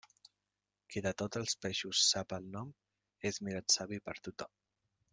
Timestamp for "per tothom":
4.09-4.57